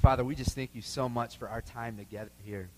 [0.00, 2.70] Father, we just thank you so much for our time together here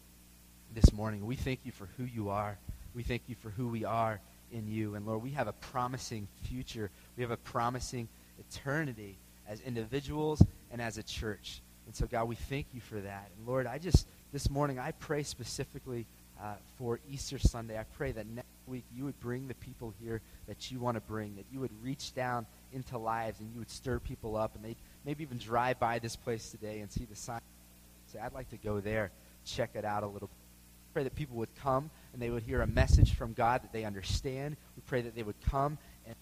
[0.75, 1.25] this morning.
[1.25, 2.59] We thank you for who you are.
[2.96, 4.19] We thank you for who we are
[4.51, 4.96] in you.
[4.96, 6.90] And Lord, we have a promising future.
[7.16, 8.08] We have a promising
[8.40, 11.61] eternity as individuals and as a church.
[11.87, 13.31] And so, God, we thank you for that.
[13.37, 16.07] And Lord, I just, this morning, I pray specifically
[16.43, 17.79] uh, for Easter Sunday.
[17.79, 21.01] I pray that next week you would bring the people here that you want to
[21.01, 24.65] bring, that you would reach down into lives and you would stir people up, and
[24.65, 27.41] they'd maybe even drive by this place today and see the sign.
[28.12, 29.10] Say, I'd like to go there,
[29.45, 30.37] check it out a little bit.
[30.93, 33.84] Pray that people would come and they would hear a message from God that they
[33.84, 34.57] understand.
[34.77, 36.15] We pray that they would come and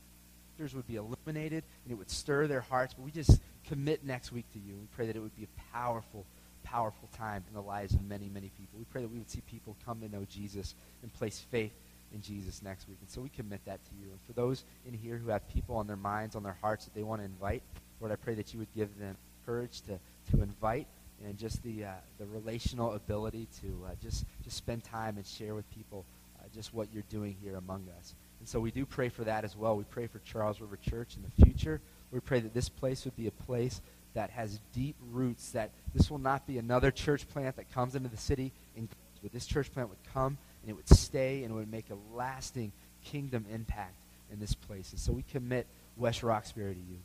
[0.74, 2.95] would be illuminated and it would stir their hearts.
[2.95, 4.74] But we just commit next week to you.
[4.74, 6.24] We pray that it would be a powerful,
[6.65, 8.79] powerful time in the lives of many, many people.
[8.79, 11.73] We pray that we would see people come to know Jesus and place faith
[12.12, 12.99] in Jesus next week.
[13.01, 14.10] And so we commit that to you.
[14.10, 16.95] And for those in here who have people on their minds, on their hearts that
[16.95, 17.62] they want to invite,
[18.01, 19.99] Lord, I pray that you would give them courage to,
[20.33, 20.87] to invite
[21.25, 25.55] and just the, uh, the relational ability to uh, just, just spend time and share
[25.55, 26.05] with people
[26.39, 28.15] uh, just what you're doing here among us.
[28.39, 29.77] And so we do pray for that as well.
[29.77, 31.80] We pray for Charles River Church in the future.
[32.11, 33.83] We pray that this place would be a place
[34.15, 38.09] that has deep roots, that this will not be another church plant that comes into
[38.09, 38.89] the city, and,
[39.23, 42.17] but this church plant would come and it would stay and it would make a
[42.17, 42.73] lasting
[43.05, 43.95] kingdom impact
[44.33, 44.91] in this place.
[44.91, 46.99] And so we commit West Roxbury to you.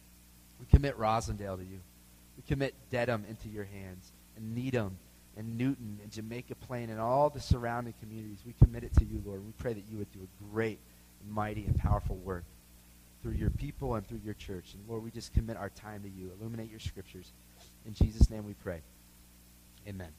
[0.59, 1.79] We commit Roslindale to you.
[2.37, 4.97] We commit Dedham into your hands, and Needham,
[5.37, 8.39] and Newton, and Jamaica Plain, and all the surrounding communities.
[8.45, 9.45] We commit it to you, Lord.
[9.45, 10.79] We pray that you would do a great,
[11.21, 12.43] and mighty, and powerful work
[13.21, 14.73] through your people and through your church.
[14.73, 16.31] And Lord, we just commit our time to you.
[16.39, 17.31] Illuminate your scriptures.
[17.85, 18.81] In Jesus' name we pray.
[19.87, 20.09] Amen.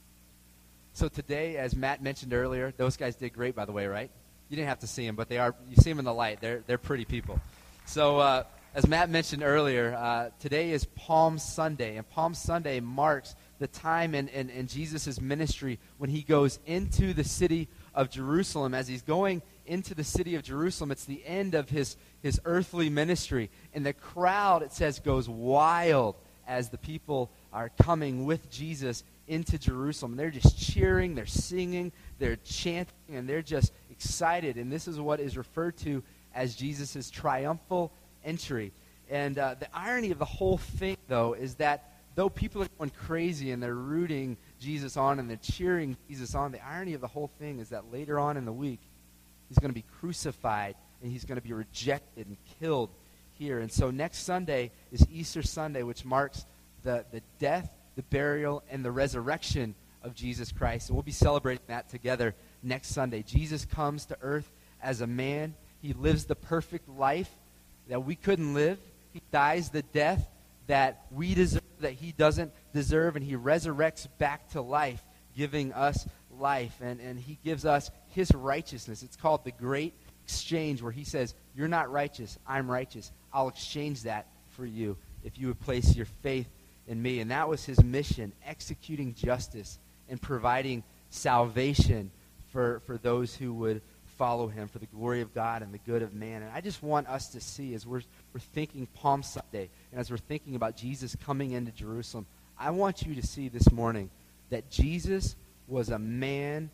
[0.93, 4.11] So today, as Matt mentioned earlier, those guys did great, by the way, right?
[4.49, 5.55] You didn't have to see them, but they are.
[5.69, 6.41] You see them in the light.
[6.41, 7.41] They're they're pretty people.
[7.85, 8.45] So uh,
[8.77, 14.15] as Matt mentioned earlier, uh, today is Palm Sunday, and Palm Sunday marks the time
[14.15, 18.75] in, in, in Jesus' ministry when he goes into the city of Jerusalem.
[18.75, 22.91] As he's going into the city of Jerusalem, it's the end of his, his earthly
[22.91, 23.49] ministry.
[23.73, 26.17] And the crowd, it says, goes wild
[26.47, 30.17] as the people are coming with Jesus into Jerusalem.
[30.17, 34.57] They're just cheering, they're singing, they're chanting, and they're just excited.
[34.57, 36.03] And this is what is referred to
[36.35, 37.91] as Jesus' triumphal
[38.27, 38.73] entry.
[39.09, 42.91] And uh, the irony of the whole thing, though, is that though people are going
[42.91, 47.07] crazy and they're rooting Jesus on and they're cheering Jesus on, the irony of the
[47.07, 48.81] whole thing is that later on in the week,
[49.49, 52.91] he's going to be crucified and he's going to be rejected and killed
[53.39, 53.61] here.
[53.61, 56.47] And so next Sunday is Easter Sunday, which marks
[56.83, 60.89] the, the death, the burial, and the resurrection of Jesus Christ.
[60.89, 63.23] And we'll be celebrating that together next Sunday.
[63.23, 64.51] Jesus comes to earth
[64.83, 65.55] as a man.
[65.83, 67.31] He lives the perfect life
[67.89, 68.79] that we couldn't live.
[69.13, 70.29] He dies the death
[70.67, 75.03] that we deserve, that he doesn't deserve, and he resurrects back to life,
[75.37, 76.07] giving us
[76.39, 76.77] life.
[76.81, 79.03] And, and he gives us his righteousness.
[79.03, 83.13] It's called the great exchange, where he says, You're not righteous, I'm righteous.
[83.33, 86.49] I'll exchange that for you if you would place your faith
[86.87, 87.21] in me.
[87.21, 92.11] And that was his mission, executing justice and providing salvation
[92.53, 93.83] for, for those who would
[94.17, 96.43] follow him for the glory of God and the good of man.
[96.43, 100.11] And I just want us to see as we're, we're thinking Palm Sunday and as
[100.11, 102.27] we're thinking about Jesus coming into Jerusalem,
[102.59, 104.11] I want you to see this morning
[104.51, 105.37] that Jesus
[105.69, 106.71] was a man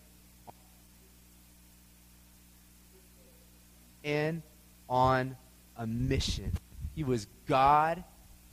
[4.04, 4.42] and
[4.88, 5.36] on
[5.76, 6.52] a mission.
[6.94, 8.04] He was God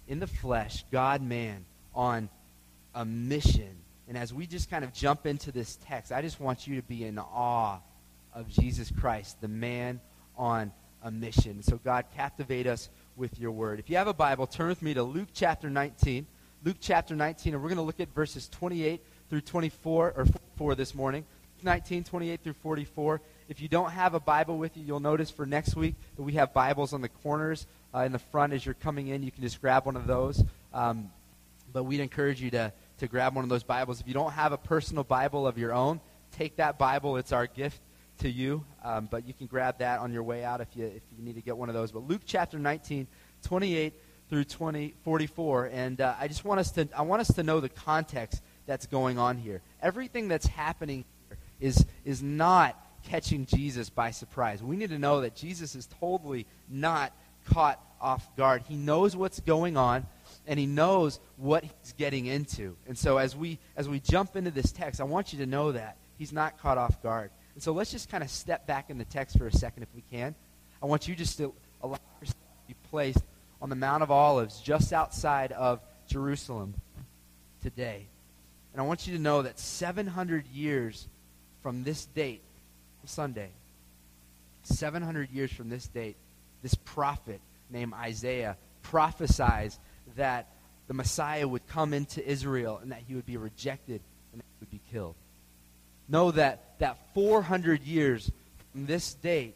[0.08, 2.30] in the flesh, God man on
[2.96, 3.76] a mission.
[4.08, 6.82] And as we just kind of jump into this text, I just want you to
[6.82, 7.80] be in awe
[8.40, 10.00] of Jesus Christ, the man
[10.38, 10.72] on
[11.04, 11.62] a mission.
[11.62, 13.80] So, God, captivate us with your word.
[13.80, 16.26] If you have a Bible, turn with me to Luke chapter 19.
[16.64, 20.76] Luke chapter 19, and we're going to look at verses 28 through 24, or 44
[20.76, 21.26] this morning.
[21.64, 23.20] 19, 28 through 44.
[23.50, 26.34] If you don't have a Bible with you, you'll notice for next week that we
[26.34, 29.22] have Bibles on the corners uh, in the front as you're coming in.
[29.22, 30.42] You can just grab one of those.
[30.74, 31.12] Um,
[31.74, 34.00] but we'd encourage you to, to grab one of those Bibles.
[34.00, 36.00] If you don't have a personal Bible of your own,
[36.32, 37.18] take that Bible.
[37.18, 37.82] It's our gift
[38.20, 41.04] to you, um, but you can grab that on your way out if you, if
[41.18, 41.92] you need to get one of those.
[41.92, 43.08] But Luke chapter 19,
[43.44, 43.94] 28
[44.30, 47.60] through 20, 44, and uh, I just want us to I want us to know
[47.60, 49.62] the context that's going on here.
[49.82, 54.62] Everything that's happening here is is not catching Jesus by surprise.
[54.62, 57.14] We need to know that Jesus is totally not
[57.50, 58.64] caught off guard.
[58.68, 60.06] He knows what's going on
[60.48, 62.76] and he knows what he's getting into.
[62.88, 65.72] And so as we as we jump into this text, I want you to know
[65.72, 67.32] that he's not caught off guard.
[67.60, 69.90] And so let's just kind of step back in the text for a second if
[69.94, 70.34] we can.
[70.82, 71.54] I want you just to
[71.84, 73.22] allow yourself to be placed
[73.62, 76.74] on the Mount of Olives just outside of Jerusalem
[77.62, 78.06] today.
[78.72, 81.06] And I want you to know that 700 years
[81.62, 82.40] from this date,
[83.04, 83.50] Sunday,
[84.64, 86.16] 700 years from this date,
[86.64, 89.78] this prophet named Isaiah prophesies
[90.16, 90.48] that
[90.88, 94.00] the Messiah would come into Israel and that he would be rejected
[94.32, 95.16] and that he would be killed.
[96.10, 98.32] Know that that 400 years
[98.72, 99.56] from this date,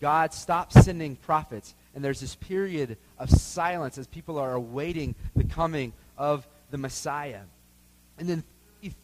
[0.00, 5.44] God stops sending prophets, and there's this period of silence as people are awaiting the
[5.44, 7.42] coming of the Messiah.
[8.18, 8.44] And then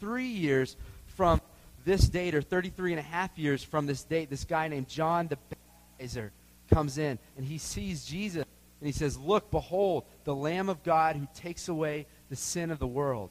[0.01, 0.77] three years
[1.17, 1.41] from
[1.85, 5.29] this date, or 33 and a half years from this date, this guy named John
[5.29, 5.39] the
[6.01, 6.31] Baptizer
[6.73, 8.45] comes in, and he sees Jesus,
[8.81, 12.79] and he says, Look, behold, the Lamb of God who takes away the sin of
[12.79, 13.31] the world.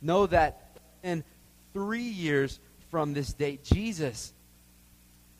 [0.00, 1.24] Know that in
[1.72, 2.60] three years
[2.92, 4.34] from this date, Jesus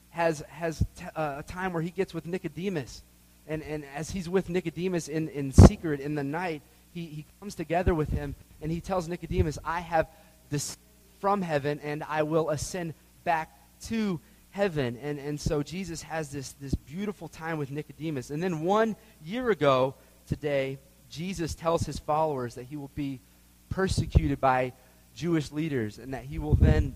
[0.08, 3.02] has, has t- uh, a time where he gets with Nicodemus.
[3.46, 6.62] And, and as he's with Nicodemus in, in secret in the night,
[6.94, 10.08] he, he comes together with him and he tells Nicodemus, I have
[10.48, 10.80] descended
[11.20, 13.50] from heaven and I will ascend back
[13.82, 14.18] to
[14.52, 14.98] heaven.
[15.02, 18.30] And, and so Jesus has this, this beautiful time with Nicodemus.
[18.30, 18.96] And then one
[19.26, 19.94] year ago
[20.26, 20.78] today,
[21.10, 23.20] Jesus tells his followers that he will be
[23.68, 24.72] persecuted by
[25.14, 26.94] Jewish leaders and that he will then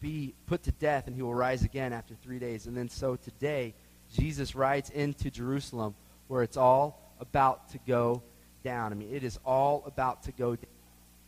[0.00, 2.66] be put to death and he will rise again after three days.
[2.66, 3.74] And then so today,
[4.12, 5.94] Jesus rides into Jerusalem
[6.28, 8.22] where it's all about to go
[8.62, 8.92] down.
[8.92, 10.66] I mean, it is all about to go down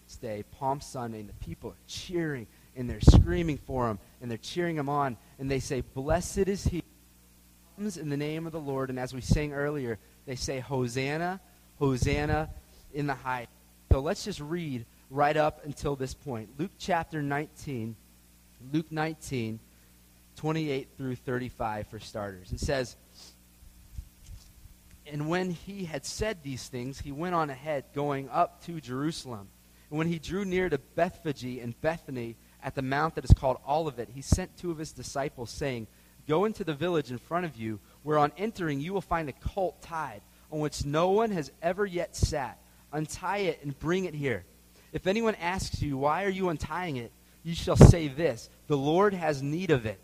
[0.06, 2.46] this day, Palm Sunday, and the people are cheering
[2.76, 5.16] and they're screaming for him and they're cheering him on.
[5.38, 6.82] And they say, Blessed is he
[7.76, 8.90] comes in the name of the Lord.
[8.90, 11.40] And as we sang earlier, they say, Hosanna,
[11.78, 12.50] Hosanna
[12.92, 13.46] in the high.
[13.90, 16.50] So let's just read right up until this point.
[16.58, 17.96] Luke chapter 19
[18.72, 19.60] Luke 19,
[20.36, 22.52] 28 through 35 for starters.
[22.52, 22.96] It says,
[25.06, 29.48] And when he had said these things, he went on ahead, going up to Jerusalem.
[29.90, 33.58] And when he drew near to Bethphage and Bethany at the mount that is called
[33.68, 35.86] Olivet, he sent two of his disciples, saying,
[36.26, 39.32] Go into the village in front of you, where on entering you will find a
[39.32, 42.58] colt tied, on which no one has ever yet sat.
[42.92, 44.44] Untie it and bring it here.
[44.92, 47.12] If anyone asks you, Why are you untying it?
[47.46, 50.00] You shall say this The Lord has need of it.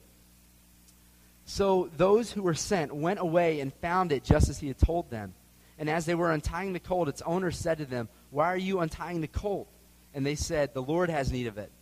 [1.45, 5.11] So those who were sent went away and found it just as he had told
[5.11, 5.35] them.
[5.77, 8.79] And as they were untying the colt, its owner said to them, Why are you
[8.79, 9.67] untying the colt?
[10.15, 11.73] And they said, The Lord has need of it.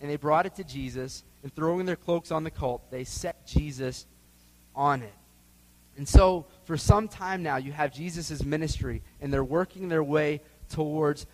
[0.00, 3.46] And they brought it to Jesus, and throwing their cloaks on the colt, they set
[3.46, 4.06] Jesus
[4.74, 5.14] on it.
[5.96, 10.40] And so, for some time now, you have Jesus' ministry, and they're working their way
[10.70, 11.26] towards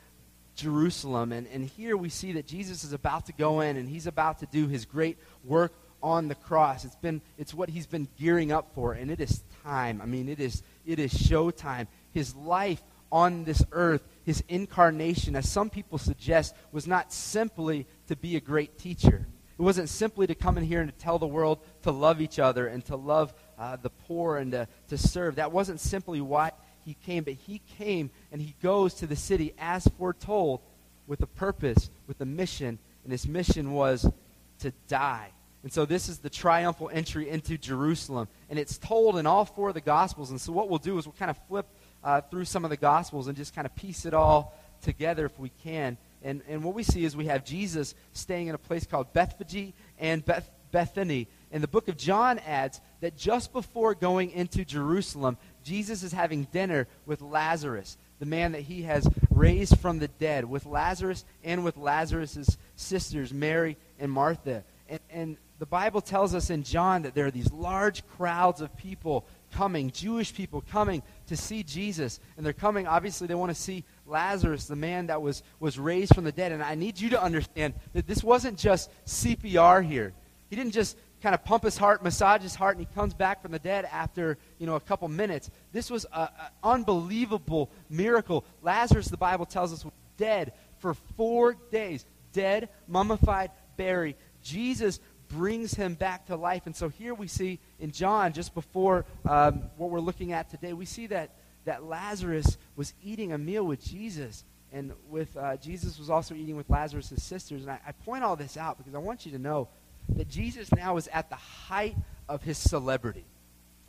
[0.61, 1.33] Jerusalem.
[1.33, 4.39] And, and here we see that Jesus is about to go in and he's about
[4.41, 5.73] to do his great work
[6.03, 6.85] on the cross.
[6.85, 10.01] It's been it's what he's been gearing up for, and it is time.
[10.01, 11.87] I mean, it is it is showtime.
[12.13, 18.17] His life on this earth, his incarnation, as some people suggest, was not simply to
[18.17, 19.27] be a great teacher.
[19.59, 22.39] It wasn't simply to come in here and to tell the world to love each
[22.39, 25.37] other and to love uh, the poor and to, to serve.
[25.37, 26.53] That wasn't simply why
[26.91, 30.61] he came, but he came and he goes to the city as foretold
[31.07, 34.11] with a purpose, with a mission, and his mission was
[34.59, 35.31] to die.
[35.63, 38.27] And so this is the triumphal entry into Jerusalem.
[38.49, 40.31] And it's told in all four of the Gospels.
[40.31, 41.69] And so what we'll do is we'll kind of flip
[42.03, 45.39] uh, through some of the Gospels and just kind of piece it all together if
[45.39, 45.97] we can.
[46.25, 49.75] And, and what we see is we have Jesus staying in a place called Bethphage
[50.01, 51.29] and Beth, Bethany.
[51.53, 56.45] And the book of John adds that just before going into Jerusalem, Jesus is having
[56.45, 61.65] dinner with Lazarus, the man that he has raised from the dead, with Lazarus and
[61.65, 64.63] with Lazarus' sisters, Mary and Martha.
[64.89, 68.75] And, and the Bible tells us in John that there are these large crowds of
[68.77, 72.21] people coming, Jewish people coming to see Jesus.
[72.37, 76.15] And they're coming, obviously, they want to see Lazarus, the man that was, was raised
[76.15, 76.53] from the dead.
[76.53, 80.13] And I need you to understand that this wasn't just CPR here.
[80.49, 83.43] He didn't just kind of pump his heart, massage his heart, and he comes back
[83.43, 85.51] from the dead after, you know, a couple minutes.
[85.73, 86.29] This was an
[86.63, 88.45] unbelievable miracle.
[88.63, 92.05] Lazarus, the Bible tells us, was dead for four days.
[92.33, 94.17] Dead, mummified, buried.
[94.43, 96.67] Jesus brings him back to life.
[96.67, 100.73] And so here we see in John, just before um, what we're looking at today,
[100.73, 101.31] we see that,
[101.65, 104.45] that Lazarus was eating a meal with Jesus.
[104.73, 107.63] And with uh, Jesus was also eating with Lazarus' sisters.
[107.63, 109.69] And I, I point all this out because I want you to know
[110.17, 111.97] that Jesus now is at the height
[112.29, 113.25] of his celebrity.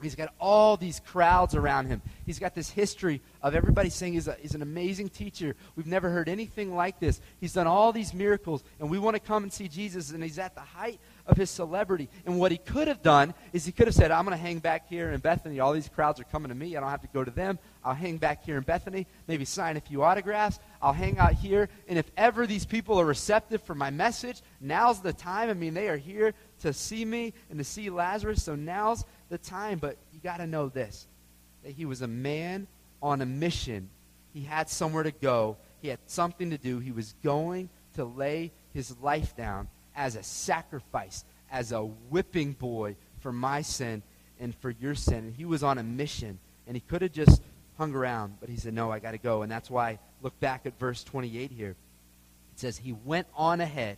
[0.01, 2.01] He's got all these crowds around him.
[2.25, 5.55] He's got this history of everybody saying he's, a, he's an amazing teacher.
[5.75, 7.21] We've never heard anything like this.
[7.39, 10.39] He's done all these miracles, and we want to come and see Jesus, and he's
[10.39, 12.09] at the height of his celebrity.
[12.25, 14.59] And what he could have done is he could have said, I'm going to hang
[14.59, 15.59] back here in Bethany.
[15.59, 16.75] All these crowds are coming to me.
[16.75, 17.59] I don't have to go to them.
[17.83, 20.59] I'll hang back here in Bethany, maybe sign a few autographs.
[20.81, 21.69] I'll hang out here.
[21.87, 25.49] And if ever these people are receptive for my message, now's the time.
[25.49, 29.37] I mean, they are here to see me and to see Lazarus, so now's the
[29.37, 29.79] time.
[29.79, 31.07] But you got to know this
[31.63, 32.67] that he was a man
[33.03, 33.89] on a mission.
[34.33, 36.79] He had somewhere to go, he had something to do.
[36.79, 42.95] He was going to lay his life down as a sacrifice, as a whipping boy
[43.19, 44.01] for my sin
[44.39, 45.25] and for your sin.
[45.25, 46.39] And he was on a mission.
[46.67, 47.41] And he could have just
[47.77, 49.41] hung around, but he said, No, I got to go.
[49.41, 51.75] And that's why, look back at verse 28 here.
[52.53, 53.97] It says, He went on ahead.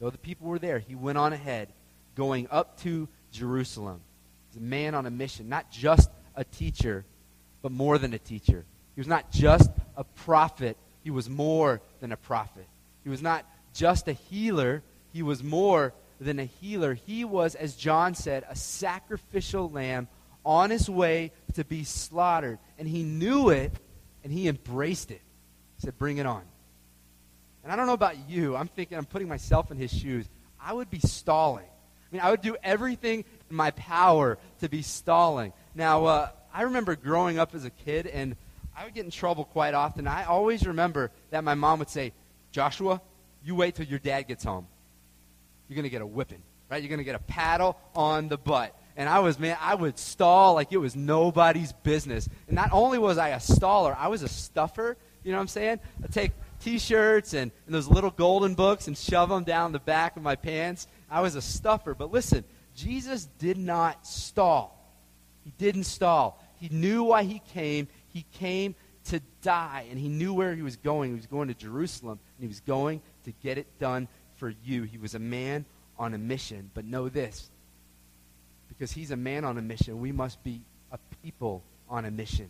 [0.00, 1.68] Though the people were there, he went on ahead,
[2.16, 4.00] going up to Jerusalem.
[4.50, 7.04] He's a man on a mission, not just a teacher,
[7.62, 8.64] but more than a teacher.
[8.94, 12.66] He was not just a prophet, he was more than a prophet.
[13.04, 14.82] He was not just a healer,
[15.12, 16.94] he was more than a healer.
[16.94, 20.08] He was, as John said, a sacrificial lamb
[20.44, 22.58] on his way to be slaughtered.
[22.78, 23.72] And he knew it,
[24.24, 25.20] and he embraced it.
[25.82, 26.42] Said, Bring it on.
[27.64, 28.56] And I don't know about you.
[28.56, 30.28] I'm thinking, I'm putting myself in his shoes.
[30.60, 31.64] I would be stalling.
[31.64, 35.52] I mean, I would do everything in my power to be stalling.
[35.74, 38.36] Now, uh, I remember growing up as a kid, and
[38.76, 40.06] I would get in trouble quite often.
[40.06, 42.12] I always remember that my mom would say,
[42.52, 43.00] Joshua,
[43.44, 44.66] you wait till your dad gets home.
[45.68, 46.82] You're going to get a whipping, right?
[46.82, 48.76] You're going to get a paddle on the butt.
[48.96, 52.28] And I was, man, I would stall like it was nobody's business.
[52.46, 54.96] And not only was I a staller, I was a stuffer.
[55.24, 55.80] You know what I'm saying?
[56.02, 60.16] I'd take t-shirts and, and those little golden books and shove them down the back
[60.16, 60.86] of my pants.
[61.10, 61.94] I was a stuffer.
[61.94, 64.78] But listen, Jesus did not stall.
[65.44, 66.42] He didn't stall.
[66.60, 67.88] He knew why he came.
[68.08, 68.74] He came
[69.06, 71.10] to die, and he knew where he was going.
[71.10, 74.84] He was going to Jerusalem, and he was going to get it done for you.
[74.84, 75.64] He was a man
[75.98, 76.70] on a mission.
[76.74, 77.50] But know this
[78.68, 80.60] because he's a man on a mission, we must be
[80.90, 82.48] a people on a mission.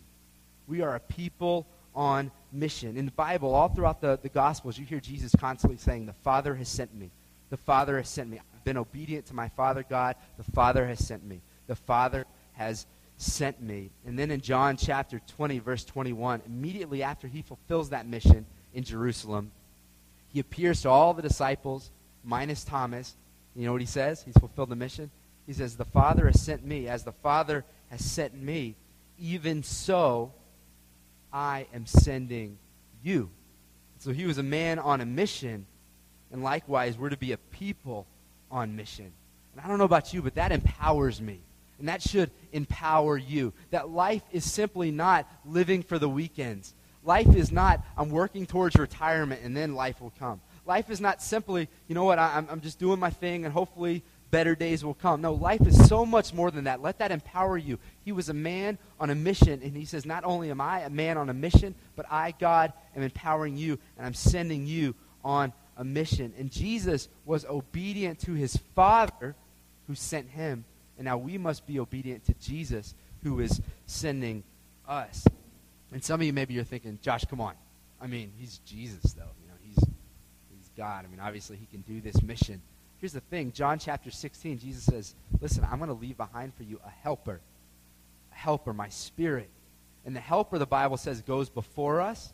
[0.67, 2.97] We are a people on mission.
[2.97, 6.55] In the Bible, all throughout the, the Gospels, you hear Jesus constantly saying, The Father
[6.55, 7.11] has sent me.
[7.49, 8.39] The Father has sent me.
[8.39, 10.15] I've been obedient to my Father God.
[10.37, 11.41] The Father has sent me.
[11.67, 12.85] The Father has
[13.17, 13.91] sent me.
[14.05, 18.83] And then in John chapter 20, verse 21, immediately after he fulfills that mission in
[18.83, 19.51] Jerusalem,
[20.29, 21.91] he appears to all the disciples,
[22.23, 23.15] minus Thomas.
[23.55, 24.23] You know what he says?
[24.23, 25.11] He's fulfilled the mission.
[25.45, 26.87] He says, The Father has sent me.
[26.87, 28.75] As the Father has sent me,
[29.19, 30.31] even so
[31.33, 32.57] I am sending
[33.03, 33.29] you.
[33.97, 35.65] So he was a man on a mission,
[36.31, 38.05] and likewise, we're to be a people
[38.51, 39.11] on mission.
[39.53, 41.39] And I don't know about you, but that empowers me.
[41.79, 43.53] And that should empower you.
[43.71, 46.73] That life is simply not living for the weekends.
[47.03, 50.39] Life is not, I'm working towards retirement and then life will come.
[50.65, 54.03] Life is not simply, you know what, I'm, I'm just doing my thing and hopefully
[54.31, 55.21] better days will come.
[55.21, 56.81] No, life is so much more than that.
[56.81, 57.77] Let that empower you.
[58.05, 60.89] He was a man on a mission, and he says, Not only am I a
[60.89, 65.53] man on a mission, but I, God, am empowering you, and I'm sending you on
[65.77, 66.33] a mission.
[66.37, 69.35] And Jesus was obedient to his Father
[69.87, 70.65] who sent him
[70.97, 72.93] and now we must be obedient to Jesus
[73.23, 74.43] who is sending
[74.87, 75.25] us.
[75.91, 77.55] And some of you maybe you're thinking, Josh, come on.
[78.01, 79.21] I mean, he's Jesus though.
[79.41, 79.77] You know, he's
[80.55, 81.05] he's God.
[81.05, 82.61] I mean, obviously he can do this mission.
[82.99, 86.63] Here's the thing, John chapter 16, Jesus says, "Listen, I'm going to leave behind for
[86.63, 87.41] you a helper.
[88.43, 89.49] Helper, my spirit."
[90.05, 92.33] And the helper the Bible says goes before us.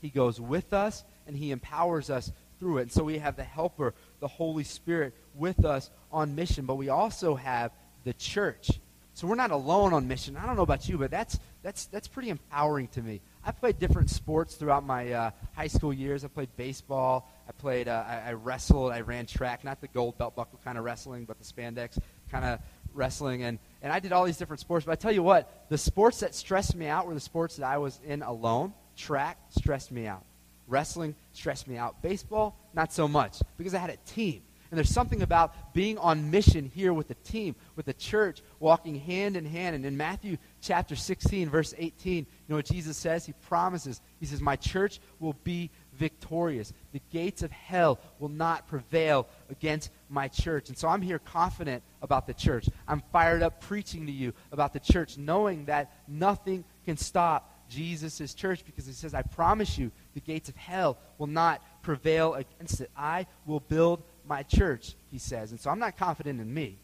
[0.00, 2.82] He goes with us and he empowers us through it.
[2.82, 6.88] And so we have the helper, the Holy Spirit with us on mission, but we
[6.88, 7.70] also have
[8.04, 8.70] the church.
[9.14, 10.36] So we're not alone on mission.
[10.36, 13.20] I don't know about you, but that's, that's, that's pretty empowering to me.
[13.44, 16.24] I played different sports throughout my uh, high school years.
[16.24, 17.30] I played baseball.
[17.48, 17.88] I played.
[17.88, 18.92] Uh, I, I, wrestled.
[18.92, 21.98] I ran track, not the gold belt buckle kind of wrestling, but the spandex
[22.30, 22.58] kind of
[22.92, 23.44] wrestling.
[23.44, 24.86] And and I did all these different sports.
[24.86, 27.66] But I tell you what, the sports that stressed me out were the sports that
[27.66, 28.72] I was in alone.
[28.96, 30.24] Track stressed me out.
[30.66, 32.02] Wrestling stressed me out.
[32.02, 34.42] Baseball, not so much because I had a team.
[34.70, 38.96] And there's something about being on mission here with the team, with the church, walking
[38.96, 39.76] hand in hand.
[39.76, 43.24] And in Matthew chapter 16, verse 18, you know what Jesus says?
[43.24, 46.72] He promises, He says, My church will be victorious.
[46.92, 50.68] The gates of hell will not prevail against my church.
[50.68, 52.68] And so I'm here confident about the church.
[52.86, 58.34] I'm fired up preaching to you about the church, knowing that nothing can stop Jesus'
[58.34, 62.80] church because he says, I promise you, the gates of hell will not prevail against
[62.80, 62.90] it.
[62.96, 65.50] I will build my church, he says.
[65.50, 66.78] And so I'm not confident in me.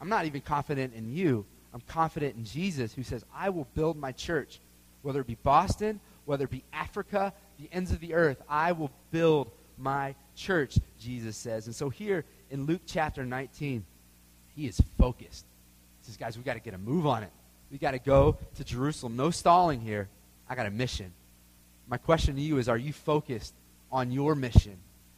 [0.00, 1.46] I'm not even confident in you.
[1.72, 4.60] I'm confident in Jesus who says, I will build my church.
[5.02, 8.90] Whether it be Boston, whether it be Africa, the ends of the earth, I will
[9.10, 11.66] build my church, Jesus says.
[11.66, 13.84] And so here in Luke chapter 19,
[14.54, 15.44] he is focused.
[16.00, 17.30] He says, guys, we got to get a move on it.
[17.70, 19.16] We got to go to Jerusalem.
[19.16, 20.08] No stalling here.
[20.48, 21.12] I got a mission.
[21.88, 23.54] My question to you is Are you focused
[23.90, 24.76] on your mission,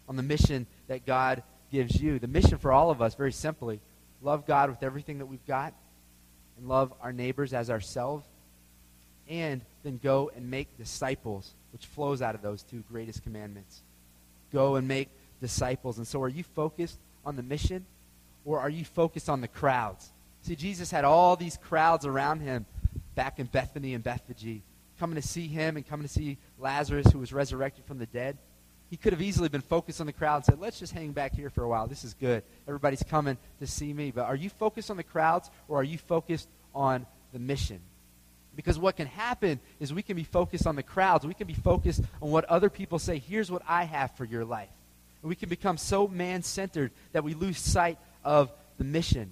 [0.08, 2.18] on the mission that God gives you?
[2.18, 3.80] The mission for all of us, very simply,
[4.22, 5.74] love God with everything that we've got
[6.56, 8.26] and love our neighbors as ourselves,
[9.28, 13.82] and then go and make disciples, which flows out of those two greatest commandments.
[14.52, 15.08] Go and make
[15.40, 15.98] disciples.
[15.98, 17.84] And so, are you focused on the mission,
[18.44, 20.10] or are you focused on the crowds?
[20.42, 22.66] See, Jesus had all these crowds around him
[23.14, 24.62] back in Bethany and Bethphage,
[24.98, 28.38] coming to see him and coming to see Lazarus, who was resurrected from the dead.
[28.90, 31.34] He could have easily been focused on the crowd and said, Let's just hang back
[31.34, 31.86] here for a while.
[31.86, 32.42] This is good.
[32.66, 34.10] Everybody's coming to see me.
[34.10, 37.80] But are you focused on the crowds or are you focused on the mission?
[38.58, 41.24] Because what can happen is we can be focused on the crowds.
[41.24, 43.20] We can be focused on what other people say.
[43.20, 44.68] Here's what I have for your life.
[45.22, 49.30] And we can become so man centered that we lose sight of the mission.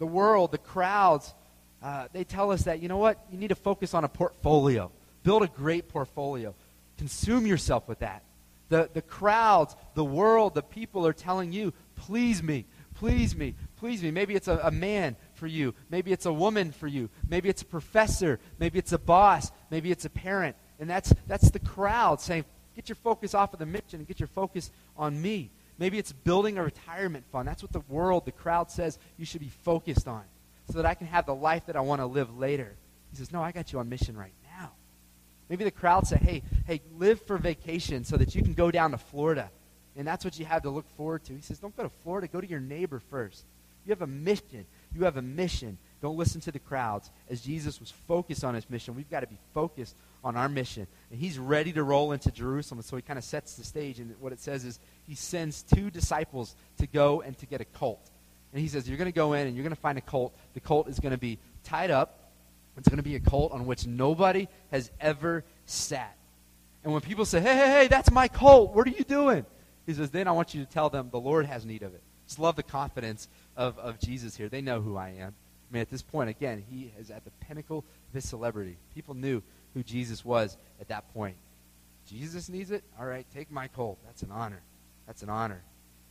[0.00, 1.32] The world, the crowds,
[1.84, 3.24] uh, they tell us that, you know what?
[3.30, 4.90] You need to focus on a portfolio.
[5.22, 6.52] Build a great portfolio.
[6.98, 8.24] Consume yourself with that.
[8.70, 12.64] The, the crowds, the world, the people are telling you, please me,
[12.96, 14.12] please me, please me.
[14.12, 15.74] Maybe it's a, a man for you.
[15.90, 17.10] Maybe it's a woman for you.
[17.28, 18.38] Maybe it's a professor.
[18.60, 19.50] Maybe it's a boss.
[19.72, 20.54] Maybe it's a parent.
[20.78, 22.44] And that's, that's the crowd saying,
[22.76, 25.50] get your focus off of the mission and get your focus on me.
[25.78, 27.48] Maybe it's building a retirement fund.
[27.48, 30.22] That's what the world, the crowd says you should be focused on
[30.70, 32.76] so that I can have the life that I want to live later.
[33.10, 34.70] He says, No, I got you on mission right now.
[35.48, 38.92] Maybe the crowd say, hey, hey, live for vacation so that you can go down
[38.92, 39.50] to Florida.
[39.96, 41.34] And that's what you have to look forward to.
[41.34, 43.44] He says, don't go to Florida, go to your neighbor first.
[43.84, 44.66] You have a mission.
[44.94, 45.78] You have a mission.
[46.00, 47.10] Don't listen to the crowds.
[47.28, 50.86] As Jesus was focused on his mission, we've got to be focused on our mission.
[51.10, 52.82] And he's ready to roll into Jerusalem.
[52.82, 53.98] So he kind of sets the stage.
[53.98, 57.64] And what it says is he sends two disciples to go and to get a
[57.64, 58.10] colt.
[58.52, 60.34] And he says, You're going to go in and you're going to find a colt.
[60.54, 62.22] The colt is going to be tied up
[62.76, 66.16] it's going to be a colt on which nobody has ever sat.
[66.84, 69.44] And when people say, hey, hey, hey, that's my colt, what are you doing?
[69.86, 72.02] He says, then I want you to tell them the Lord has need of it.
[72.26, 74.48] Just love the confidence of, of Jesus here.
[74.48, 75.34] They know who I am.
[75.70, 78.76] I mean, at this point, again, he is at the pinnacle of his celebrity.
[78.94, 79.42] People knew
[79.74, 81.36] who Jesus was at that point.
[82.06, 82.84] Jesus needs it?
[82.98, 83.98] All right, take my colt.
[84.04, 84.60] That's an honor.
[85.06, 85.62] That's an honor.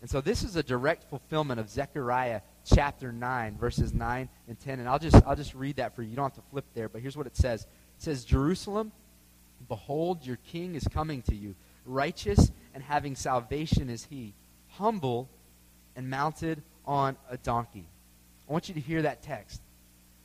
[0.02, 4.80] And so this is a direct fulfillment of Zechariah chapter 9, verses 9 and 10.
[4.80, 6.10] And I'll just, I'll just read that for you.
[6.10, 7.62] You don't have to flip there, but here's what it says.
[7.64, 8.92] It says, Jerusalem,
[9.68, 11.56] behold, your king is coming to you.
[11.86, 14.34] Righteous and having salvation is he,
[14.70, 15.30] humble
[15.96, 17.86] and mounted on a donkey.
[18.50, 19.62] I want you to hear that text.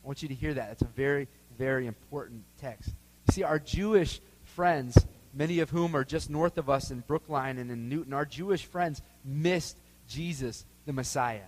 [0.03, 0.71] I want you to hear that.
[0.71, 1.27] It's a very,
[1.57, 2.89] very important text.
[3.27, 7.57] You see, our Jewish friends, many of whom are just north of us in Brookline
[7.57, 9.77] and in Newton, our Jewish friends missed
[10.07, 11.41] Jesus, the Messiah.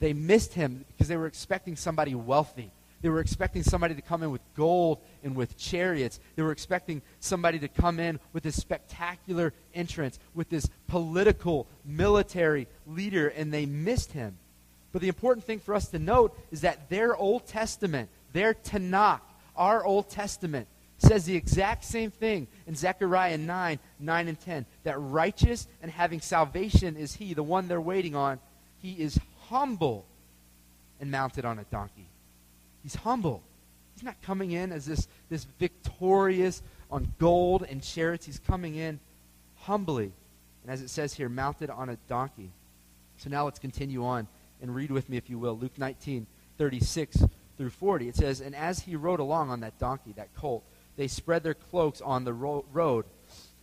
[0.00, 2.70] They missed him because they were expecting somebody wealthy.
[3.00, 6.18] They were expecting somebody to come in with gold and with chariots.
[6.34, 12.66] They were expecting somebody to come in with this spectacular entrance, with this political, military
[12.86, 14.36] leader, and they missed him.
[14.92, 19.20] But the important thing for us to note is that their Old Testament, their Tanakh,
[19.56, 20.66] our Old Testament,
[20.98, 24.66] says the exact same thing in Zechariah 9, 9 and 10.
[24.82, 28.40] That righteous and having salvation is he, the one they're waiting on.
[28.78, 30.04] He is humble
[31.00, 32.08] and mounted on a donkey.
[32.88, 33.42] He's humble.
[33.94, 38.24] He's not coming in as this, this victorious on gold and chariots.
[38.24, 38.98] He's coming in
[39.56, 40.10] humbly.
[40.62, 42.50] And as it says here, mounted on a donkey.
[43.18, 44.26] So now let's continue on
[44.62, 47.24] and read with me, if you will, Luke 19, 36
[47.58, 48.08] through 40.
[48.08, 50.64] It says, And as he rode along on that donkey, that colt,
[50.96, 53.04] they spread their cloaks on the ro- road.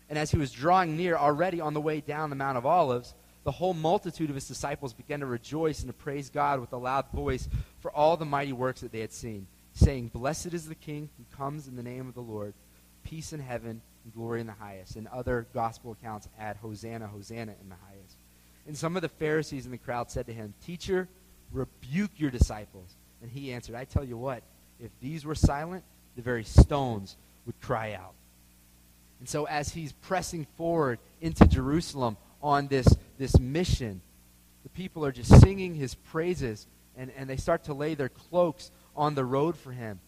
[0.08, 3.16] And as he was drawing near, already on the way down the Mount of Olives,
[3.46, 6.78] the whole multitude of his disciples began to rejoice and to praise God with a
[6.78, 7.48] loud voice
[7.80, 11.38] for all the mighty works that they had seen, saying, Blessed is the King who
[11.38, 12.56] comes in the name of the Lord,
[13.04, 14.96] peace in heaven and glory in the highest.
[14.96, 18.18] And other gospel accounts add, Hosanna, Hosanna in the highest.
[18.66, 21.08] And some of the Pharisees in the crowd said to him, Teacher,
[21.52, 22.96] rebuke your disciples.
[23.22, 24.42] And he answered, I tell you what,
[24.80, 25.84] if these were silent,
[26.16, 28.16] the very stones would cry out.
[29.20, 34.02] And so as he's pressing forward into Jerusalem on this this mission.
[34.64, 38.72] The people are just singing his praises, and, and they start to lay their cloaks
[38.96, 40.00] on the road for him.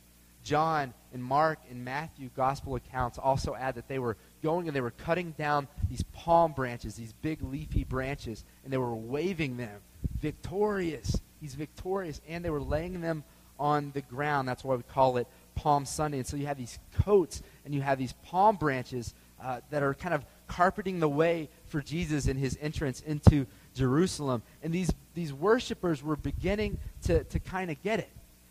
[0.44, 4.82] John and Mark and Matthew gospel accounts also add that they were going and they
[4.82, 9.82] were cutting down these palm branches, these big leafy branches, and they were waving them.
[10.22, 11.20] Victorious.
[11.42, 12.22] He's victorious.
[12.30, 13.26] And they were laying them
[13.60, 14.48] on the ground.
[14.48, 16.20] That's why we call it Palm Sunday.
[16.20, 19.94] And so you have these coats and you have these palm branches uh, that are
[19.94, 24.42] kind of carpeting the way for Jesus in his entrance into Jerusalem.
[24.64, 28.10] And these, these worshipers were beginning to, to kind of get it.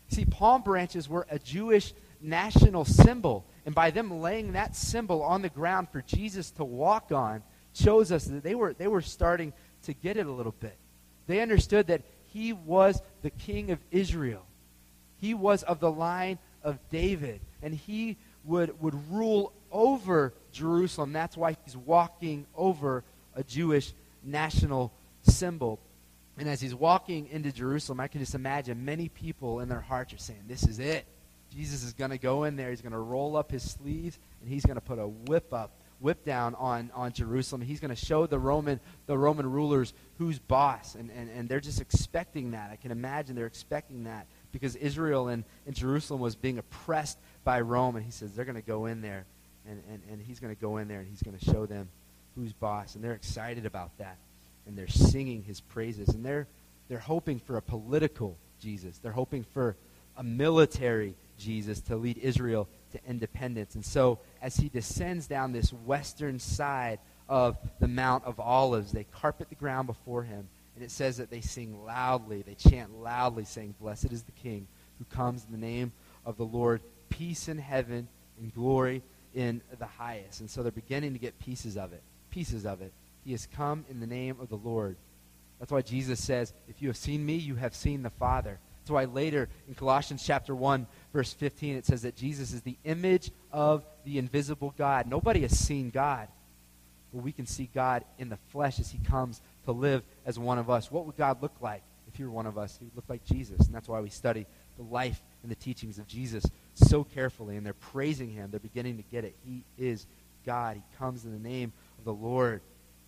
[0.09, 3.45] See, palm branches were a Jewish national symbol.
[3.65, 8.11] And by them laying that symbol on the ground for Jesus to walk on, shows
[8.11, 9.53] us that they were, they were starting
[9.83, 10.75] to get it a little bit.
[11.27, 12.01] They understood that
[12.33, 14.45] he was the king of Israel.
[15.19, 17.41] He was of the line of David.
[17.61, 21.13] And he would, would rule over Jerusalem.
[21.13, 23.03] That's why he's walking over
[23.35, 25.79] a Jewish national symbol.
[26.37, 30.13] And as he's walking into Jerusalem, I can just imagine many people in their hearts
[30.13, 31.05] are saying, This is it.
[31.55, 32.69] Jesus is going to go in there.
[32.69, 35.71] He's going to roll up his sleeves, and he's going to put a whip up,
[35.99, 37.61] whip down on, on Jerusalem.
[37.61, 40.95] He's going to show the Roman, the Roman rulers who's boss.
[40.95, 42.69] And, and, and they're just expecting that.
[42.71, 47.61] I can imagine they're expecting that because Israel and, and Jerusalem was being oppressed by
[47.61, 47.95] Rome.
[47.95, 49.25] And he says they're going to go in there,
[49.69, 51.89] and, and, and he's going to go in there, and he's going to show them
[52.35, 52.95] who's boss.
[52.95, 54.17] And they're excited about that.
[54.65, 56.09] And they're singing his praises.
[56.09, 56.47] And they're,
[56.89, 58.97] they're hoping for a political Jesus.
[58.99, 59.75] They're hoping for
[60.17, 63.75] a military Jesus to lead Israel to independence.
[63.75, 66.99] And so, as he descends down this western side
[67.29, 70.47] of the Mount of Olives, they carpet the ground before him.
[70.75, 74.67] And it says that they sing loudly, they chant loudly, saying, Blessed is the King
[74.99, 75.91] who comes in the name
[76.25, 78.07] of the Lord, peace in heaven
[78.39, 79.01] and glory
[79.37, 80.41] in the highest.
[80.41, 82.01] And so they're beginning to get pieces of it.
[82.31, 82.91] Pieces of it.
[83.23, 84.97] He has come in the name of the Lord.
[85.59, 88.59] That's why Jesus says, If you have seen me, you have seen the Father.
[88.79, 92.77] That's why later in Colossians chapter 1, verse 15, it says that Jesus is the
[92.83, 95.05] image of the invisible God.
[95.05, 96.29] Nobody has seen God,
[97.13, 100.57] but we can see God in the flesh as he comes to live as one
[100.57, 100.89] of us.
[100.89, 102.77] What would God look like if he were one of us?
[102.79, 103.67] He would look like Jesus.
[103.67, 104.47] And that's why we study
[104.77, 106.45] the life and the teachings of Jesus
[106.77, 107.57] so carefully.
[107.57, 108.51] And they're praising him.
[108.51, 109.35] They're beginning to get it.
[109.45, 110.05] He is
[110.45, 110.77] God.
[110.77, 112.61] He comes in the name of the Lord.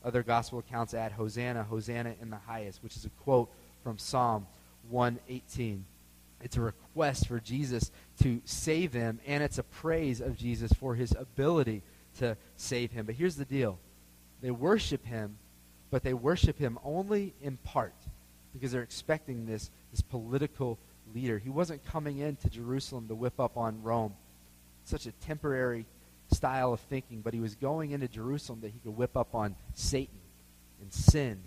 [0.04, 3.50] Other gospel accounts add Hosanna, Hosanna in the highest, which is a quote
[3.84, 4.48] from Psalm
[4.90, 5.86] 118.
[6.42, 10.96] It's a request for Jesus to save them, and it's a praise of Jesus for
[10.96, 11.82] his ability
[12.20, 13.06] to save him.
[13.06, 13.78] But here's the deal
[14.42, 15.38] they worship him,
[15.92, 17.94] but they worship him only in part
[18.54, 20.78] because they're expecting this, this political
[21.13, 21.38] leader.
[21.38, 24.13] He wasn't coming into Jerusalem to whip up on Rome.
[24.86, 25.86] Such a temporary
[26.32, 29.56] style of thinking, but he was going into Jerusalem that he could whip up on
[29.74, 30.19] Satan
[30.82, 31.39] and sin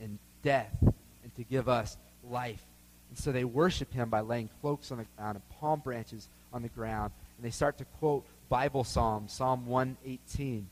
[0.00, 1.96] and death and to give us
[2.28, 2.62] life.
[3.08, 6.62] And so they worship him by laying cloaks on the ground and palm branches on
[6.62, 7.12] the ground.
[7.36, 10.68] And they start to quote Bible Psalms, Psalm 118.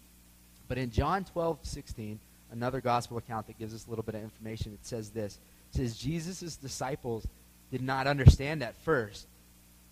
[0.68, 2.20] But in John 12, 16,
[2.52, 5.38] another gospel account that gives us a little bit of information, it says this.
[5.72, 7.26] It says, Jesus' disciples
[7.70, 9.26] did not understand at first,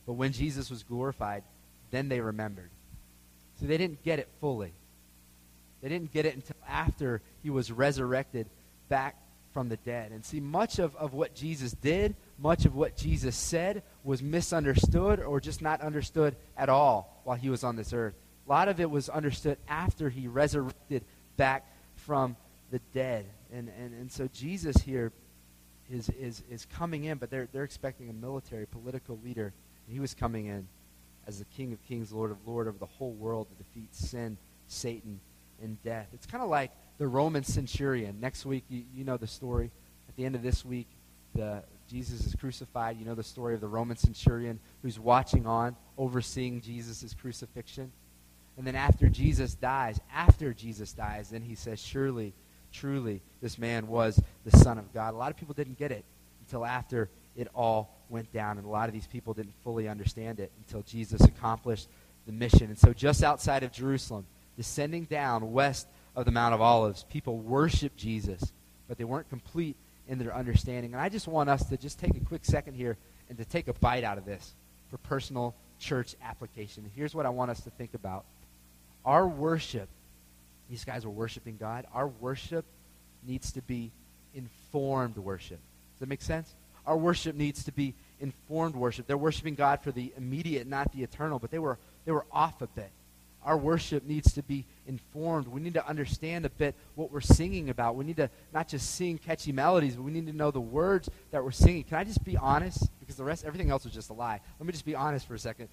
[0.06, 1.42] but when Jesus was glorified,
[1.90, 2.70] then they remembered.
[3.60, 4.72] So they didn't get it fully.
[5.82, 8.46] They didn't get it until after he was resurrected
[8.88, 9.16] back
[9.52, 10.12] from the dead.
[10.12, 15.20] And see, much of, of what Jesus did, much of what Jesus said was misunderstood
[15.20, 18.14] or just not understood at all while he was on this earth.
[18.46, 21.04] A lot of it was understood after he resurrected
[21.36, 22.36] back from
[22.70, 23.26] the dead.
[23.52, 25.12] And, and, and so Jesus here
[25.90, 29.52] is, is, is coming in, but they're, they're expecting a military, political leader.
[29.86, 30.66] And he was coming in
[31.26, 34.36] as the King of Kings, Lord of Lord over the whole world to defeat sin,
[34.68, 35.20] Satan,
[35.62, 36.08] and death.
[36.12, 38.18] It's kind of like the Roman centurion.
[38.20, 39.70] Next week, you, you know the story.
[40.08, 40.88] At the end of this week,
[41.34, 42.98] the, Jesus is crucified.
[42.98, 47.92] You know the story of the Roman centurion who's watching on, overseeing Jesus' crucifixion.
[48.56, 52.32] And then after Jesus dies, after Jesus dies, then he says, Surely,
[52.76, 55.14] truly, this man was the Son of God.
[55.14, 56.04] A lot of people didn't get it
[56.46, 58.58] until after it all went down.
[58.58, 61.88] And a lot of these people didn't fully understand it until Jesus accomplished
[62.26, 62.64] the mission.
[62.64, 65.86] And so, just outside of Jerusalem, descending down west
[66.16, 67.04] of the Mount of Olives.
[67.04, 68.52] People worship Jesus,
[68.88, 69.76] but they weren't complete
[70.08, 70.94] in their understanding.
[70.94, 72.96] And I just want us to just take a quick second here
[73.28, 74.54] and to take a bite out of this
[74.90, 76.90] for personal church application.
[76.94, 78.24] here's what I want us to think about.
[79.04, 79.88] Our worship,
[80.70, 81.86] these guys were worshiping God.
[81.94, 82.64] Our worship
[83.26, 83.90] needs to be
[84.34, 85.58] informed worship.
[85.94, 86.54] Does that make sense?
[86.86, 89.06] Our worship needs to be informed worship.
[89.06, 92.62] They're worshiping God for the immediate, not the eternal, but they were they were off
[92.62, 92.90] a bit
[93.46, 95.46] our worship needs to be informed.
[95.46, 97.94] We need to understand a bit what we're singing about.
[97.94, 101.08] We need to not just sing catchy melodies, but we need to know the words
[101.30, 101.84] that we're singing.
[101.84, 102.90] Can I just be honest?
[102.98, 104.40] Because the rest, everything else was just a lie.
[104.58, 105.68] Let me just be honest for a second.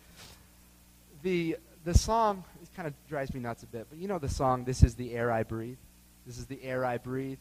[1.24, 2.44] The the song
[2.76, 4.64] kind of drives me nuts a bit, but you know the song.
[4.64, 5.78] This is the air I breathe.
[6.26, 7.40] This is the air I breathe.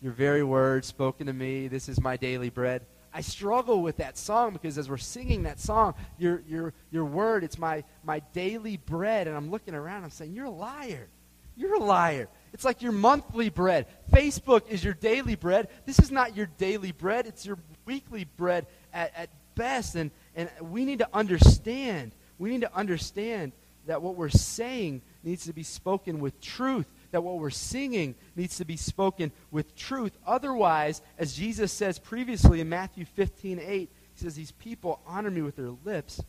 [0.00, 1.68] Your very words spoken to me.
[1.68, 2.86] This is my daily bread.
[3.12, 7.42] I struggle with that song because as we're singing that song, your, your, your word,
[7.42, 9.26] it's my, my daily bread.
[9.26, 11.08] And I'm looking around, I'm saying, You're a liar.
[11.56, 12.28] You're a liar.
[12.54, 13.86] It's like your monthly bread.
[14.10, 15.68] Facebook is your daily bread.
[15.84, 19.94] This is not your daily bread, it's your weekly bread at, at best.
[19.94, 22.12] And, and we need to understand.
[22.38, 23.52] We need to understand
[23.90, 28.58] that what we're saying needs to be spoken with truth, that what we're singing needs
[28.58, 30.16] to be spoken with truth.
[30.24, 35.42] Otherwise, as Jesus says previously in Matthew 15 8, he says, These people honor me
[35.42, 36.22] with their lips,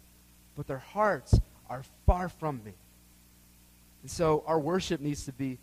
[0.55, 2.73] but their hearts are far from me.
[4.01, 5.59] And so our worship needs to be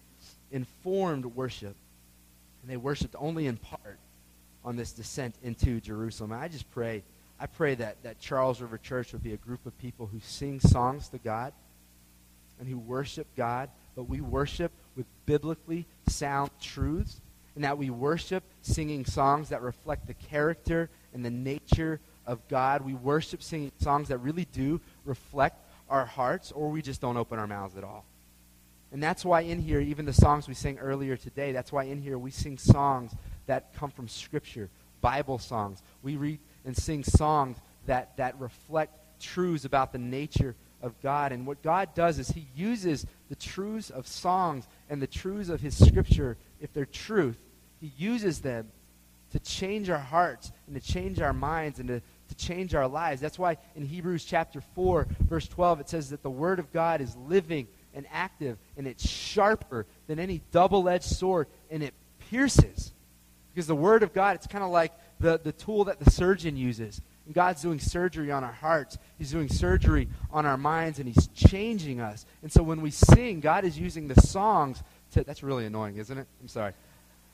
[0.53, 1.75] informed worship.
[2.63, 3.99] And they worshiped only in part
[4.65, 6.31] on this descent into Jerusalem.
[6.31, 7.03] And I just pray,
[7.41, 10.61] I pray that, that Charles River Church would be a group of people who sing
[10.61, 11.53] songs to God
[12.59, 17.21] and who worship God, but we worship with biblically sound truths,
[17.55, 22.83] and that we worship singing songs that reflect the character and the nature of God.
[22.83, 27.38] We worship singing songs that really do reflect our hearts, or we just don't open
[27.38, 28.05] our mouths at all.
[28.92, 32.01] And that's why in here, even the songs we sang earlier today, that's why in
[32.01, 33.12] here we sing songs
[33.47, 35.83] that come from Scripture, Bible songs.
[36.03, 41.33] We read and sing songs that, that reflect truths about the nature of God.
[41.33, 45.61] And what God does is He uses the truths of songs and the truths of
[45.61, 47.38] His Scripture, if they're truth,
[47.81, 48.69] He uses them
[49.33, 53.21] to change our hearts and to change our minds and to, to change our lives.
[53.21, 57.01] That's why in Hebrews chapter 4, verse 12, it says that the Word of God
[57.01, 61.95] is living and active, and it's sharper than any double edged sword, and it
[62.31, 62.93] pierces.
[63.53, 66.57] Because the Word of God, it's kind of like the, the tool that the surgeon
[66.57, 67.01] uses.
[67.29, 71.27] And God's doing surgery on our hearts, He's doing surgery on our minds, and He's
[71.29, 72.25] changing us.
[72.43, 75.25] And so when we sing, God is using the songs to.
[75.25, 76.27] That's really annoying, isn't it?
[76.41, 76.73] I'm sorry.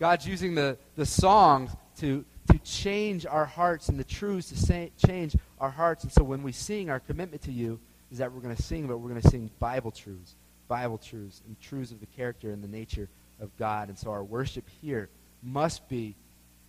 [0.01, 4.91] God's using the, the songs to, to change our hearts and the truths to say,
[5.07, 6.03] change our hearts.
[6.03, 7.79] And so when we sing, our commitment to you
[8.11, 10.35] is that we're going to sing, but we're going to sing Bible truths.
[10.67, 13.09] Bible truths and truths of the character and the nature
[13.41, 13.91] of God.
[13.91, 15.09] And so our worship here
[15.41, 16.17] must be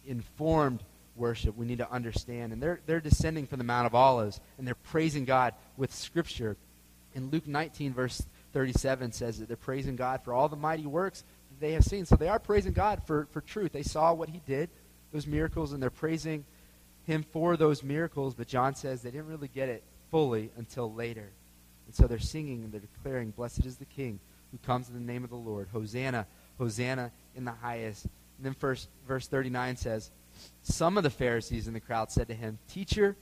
[0.05, 0.83] informed
[1.15, 1.56] worship.
[1.56, 2.54] We need to understand.
[2.54, 6.58] And they're, they're descending from the Mount of Olives, and they're praising God with Scripture.
[7.13, 11.23] In Luke 19, verse 37 says that they're praising God for all the mighty works
[11.49, 12.06] that they have seen.
[12.06, 13.71] So they are praising God for, for truth.
[13.71, 14.69] They saw what he did,
[15.12, 16.45] those miracles, and they're praising
[17.06, 18.36] him for those miracles.
[18.36, 21.32] But John says they didn't really get it fully until later.
[21.86, 24.19] And so they're singing and they're declaring, Blessed is the King
[24.51, 25.67] who comes in the name of the Lord.
[25.71, 26.25] Hosanna,
[26.58, 28.06] Hosanna in the highest.
[28.06, 30.12] And then first, verse 39 says,
[30.63, 33.15] Some of the Pharisees in the crowd said to him, Teacher,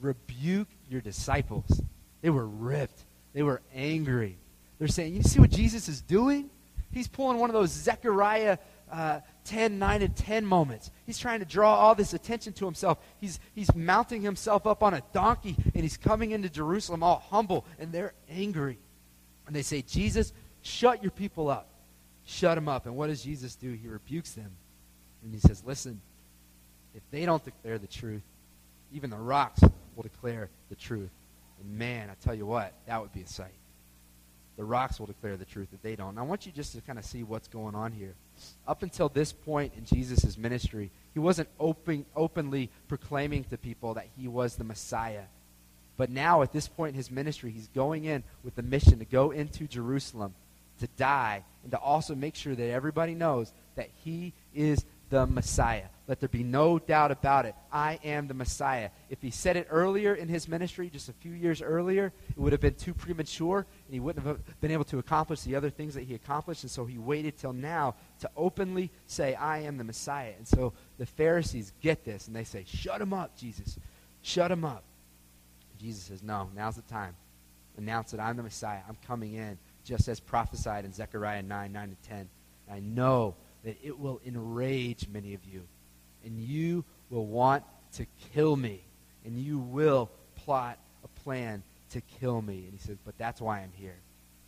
[0.00, 1.80] rebuke your disciples.
[2.22, 3.02] They were ripped.
[3.32, 4.38] They were angry.
[4.78, 6.50] They're saying, You see what Jesus is doing?
[6.92, 8.58] He's pulling one of those Zechariah
[8.90, 10.90] uh, 10, 9, and 10 moments.
[11.04, 12.98] He's trying to draw all this attention to himself.
[13.18, 17.66] He's, he's mounting himself up on a donkey, and he's coming into Jerusalem all humble,
[17.78, 18.78] and they're angry.
[19.46, 20.32] And they say, Jesus,
[20.62, 21.68] shut your people up.
[22.24, 22.86] Shut them up.
[22.86, 23.72] And what does Jesus do?
[23.72, 24.50] He rebukes them.
[25.22, 26.00] And he says, Listen,
[26.96, 28.22] if they don't declare the truth,
[28.92, 29.60] even the rocks
[29.94, 31.10] will declare the truth.
[31.60, 33.54] And man, I tell you what, that would be a sight.
[34.56, 36.10] The rocks will declare the truth if they don't.
[36.10, 38.14] And I want you just to kind of see what's going on here.
[38.66, 44.08] Up until this point in Jesus' ministry, he wasn't open, openly proclaiming to people that
[44.16, 45.24] he was the Messiah.
[45.98, 49.04] But now, at this point in his ministry, he's going in with the mission to
[49.04, 50.34] go into Jerusalem,
[50.80, 55.84] to die, and to also make sure that everybody knows that he is the Messiah.
[56.08, 57.54] Let there be no doubt about it.
[57.72, 58.90] I am the Messiah.
[59.10, 62.52] If he said it earlier in his ministry, just a few years earlier, it would
[62.52, 65.94] have been too premature, and he wouldn't have been able to accomplish the other things
[65.94, 66.62] that he accomplished.
[66.62, 70.32] And so he waited till now to openly say, I am the Messiah.
[70.36, 73.76] And so the Pharisees get this, and they say, Shut him up, Jesus.
[74.22, 74.84] Shut him up.
[75.80, 77.16] Jesus says, No, now's the time.
[77.76, 78.80] Announce that I'm the Messiah.
[78.88, 82.28] I'm coming in, just as prophesied in Zechariah 9, 9 to 10.
[82.70, 85.62] I know that it will enrage many of you,
[86.24, 87.64] and you will want
[87.94, 88.82] to kill me,
[89.24, 92.64] and you will plot a plan to kill me.
[92.64, 93.96] And he says, But that's why I'm here.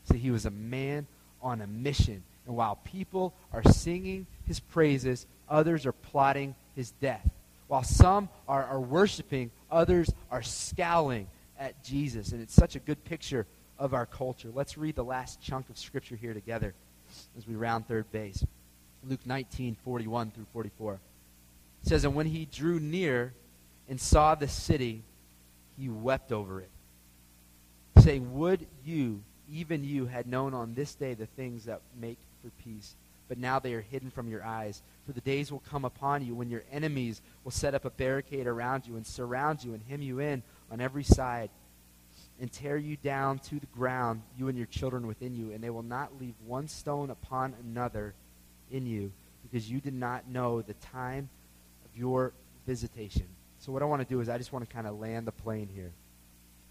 [0.05, 1.07] See, he was a man
[1.42, 2.23] on a mission.
[2.47, 7.29] And while people are singing his praises, others are plotting his death.
[7.66, 12.33] While some are, are worshiping, others are scowling at Jesus.
[12.33, 13.47] And it's such a good picture
[13.79, 14.51] of our culture.
[14.53, 16.75] Let's read the last chunk of Scripture here together
[17.37, 18.44] as we round third base.
[19.04, 20.94] Luke 19, 41 through 44.
[20.94, 23.32] It says, And when he drew near
[23.88, 25.02] and saw the city,
[25.78, 26.70] he wept over it,
[27.98, 32.50] saying, Would you, even you, had known on this day the things that make for
[32.62, 32.94] peace,
[33.28, 34.82] but now they are hidden from your eyes.
[35.06, 38.46] For the days will come upon you when your enemies will set up a barricade
[38.46, 41.50] around you and surround you and hem you in on every side
[42.40, 45.70] and tear you down to the ground, you and your children within you, and they
[45.70, 48.14] will not leave one stone upon another
[48.70, 51.28] in you because you did not know the time
[51.85, 52.33] of your
[52.66, 53.26] visitation.
[53.59, 55.33] So, what I want to do is I just want to kind of land the
[55.33, 55.92] plane here.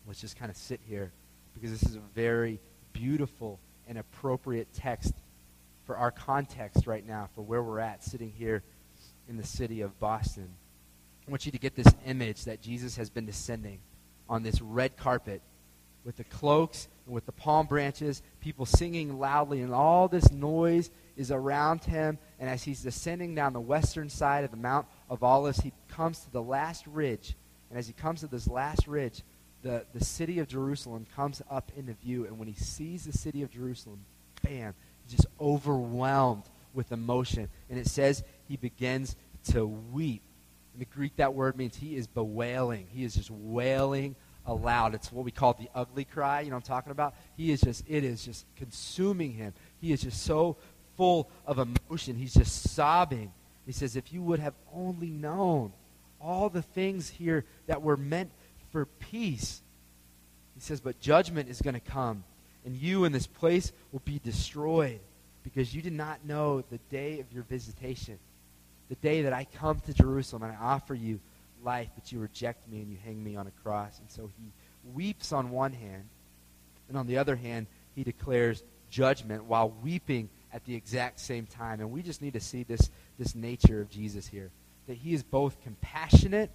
[0.05, 1.11] Let's just kind of sit here
[1.53, 2.59] because this is a very,
[2.93, 5.13] beautiful and appropriate text
[5.85, 8.63] for our context right now, for where we're at, sitting here
[9.29, 10.49] in the city of Boston.
[11.27, 13.79] I want you to get this image that Jesus has been descending
[14.29, 15.41] on this red carpet
[16.03, 20.91] with the cloaks and with the palm branches, people singing loudly, and all this noise
[21.15, 22.19] is around him.
[22.37, 26.19] And as he's descending down the western side of the Mount of Olives, he comes
[26.19, 27.35] to the last ridge.
[27.69, 29.23] And as he comes to this last ridge,
[29.63, 32.25] the, the city of Jerusalem comes up into view.
[32.25, 34.03] And when he sees the city of Jerusalem,
[34.43, 36.43] bam, he's just overwhelmed
[36.73, 37.47] with emotion.
[37.69, 39.15] And it says he begins
[39.51, 40.23] to weep.
[40.73, 42.87] In the Greek, that word means he is bewailing.
[42.91, 44.95] He is just wailing aloud.
[44.95, 46.41] It's what we call the ugly cry.
[46.41, 47.13] You know what I'm talking about?
[47.35, 49.53] He is just, it is just consuming him.
[49.79, 50.57] He is just so
[50.95, 52.15] full of emotion.
[52.15, 53.31] He's just sobbing.
[53.65, 55.73] He says, If you would have only known
[56.19, 58.31] all the things here that were meant
[58.71, 59.61] for peace.
[60.55, 62.23] He says, But judgment is going to come,
[62.65, 64.99] and you in this place will be destroyed
[65.43, 68.17] because you did not know the day of your visitation,
[68.89, 71.19] the day that I come to Jerusalem and I offer you
[71.67, 73.99] life, but you reject me and you hang me on a cross.
[73.99, 74.45] And so he
[74.93, 76.05] weeps on one hand,
[76.87, 81.81] and on the other hand, he declares judgment while weeping at the exact same time.
[81.81, 84.49] And we just need to see this, this nature of Jesus here
[84.87, 86.49] that he is both compassionate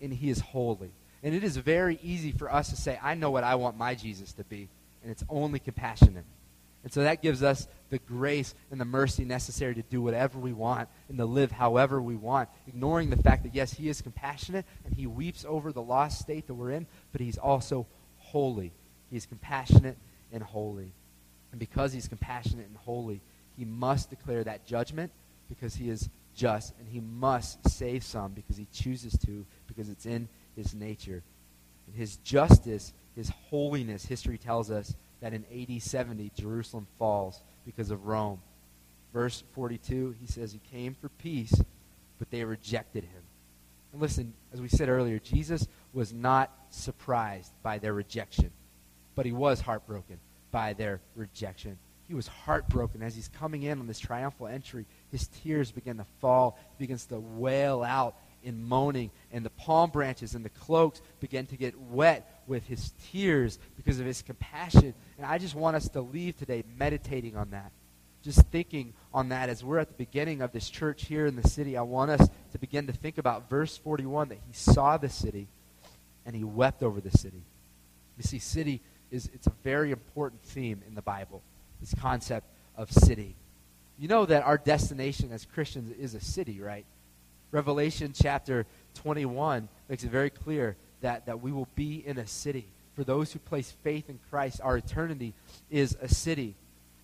[0.00, 0.90] and he is holy.
[1.22, 3.94] And it is very easy for us to say, I know what I want my
[3.94, 4.68] Jesus to be,
[5.02, 6.24] and it's only compassionate.
[6.86, 10.52] And so that gives us the grace and the mercy necessary to do whatever we
[10.52, 14.64] want and to live however we want, ignoring the fact that, yes, He is compassionate
[14.84, 18.70] and He weeps over the lost state that we're in, but He's also holy.
[19.10, 19.98] He's compassionate
[20.32, 20.92] and holy.
[21.50, 23.20] And because He's compassionate and holy,
[23.56, 25.10] He must declare that judgment
[25.48, 30.06] because He is just, and He must save some because He chooses to, because it's
[30.06, 31.24] in His nature.
[31.88, 37.90] And His justice, His holiness, history tells us, that in AD 70, Jerusalem falls because
[37.90, 38.40] of Rome.
[39.12, 41.54] Verse 42, he says, He came for peace,
[42.18, 43.22] but they rejected him.
[43.92, 48.50] And listen, as we said earlier, Jesus was not surprised by their rejection,
[49.14, 50.18] but he was heartbroken
[50.50, 51.78] by their rejection.
[52.08, 54.86] He was heartbroken as he's coming in on this triumphal entry.
[55.10, 56.58] His tears begin to fall.
[56.78, 61.46] He begins to wail out in moaning, and the palm branches and the cloaks begin
[61.46, 64.94] to get wet with his tears because of his compassion.
[65.16, 67.72] And I just want us to leave today meditating on that.
[68.22, 71.48] Just thinking on that as we're at the beginning of this church here in the
[71.48, 71.76] city.
[71.76, 75.48] I want us to begin to think about verse 41 that he saw the city
[76.24, 77.42] and he wept over the city.
[78.16, 78.80] You see, city
[79.10, 81.42] is it's a very important theme in the Bible.
[81.80, 83.36] This concept of city.
[83.98, 86.84] You know that our destination as Christians is a city, right?
[87.52, 92.66] Revelation chapter 21 makes it very clear that, that we will be in a city.
[92.94, 95.34] For those who place faith in Christ, our eternity
[95.70, 96.54] is a city.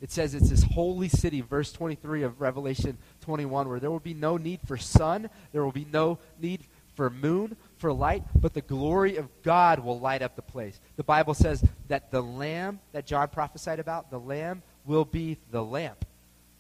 [0.01, 4.15] It says it's this holy city, verse 23 of Revelation 21, where there will be
[4.15, 6.61] no need for sun, there will be no need
[6.95, 10.79] for moon, for light, but the glory of God will light up the place.
[10.97, 15.63] The Bible says that the Lamb that John prophesied about, the Lamb will be the
[15.63, 16.05] lamp,